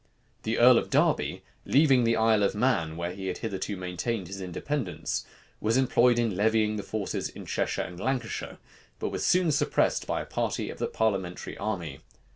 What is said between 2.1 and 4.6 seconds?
Isle of Man, where he had hitherto maintained his